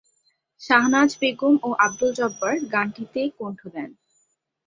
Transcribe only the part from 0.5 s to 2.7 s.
শাহনাজ বেগম ও আব্দুল জব্বার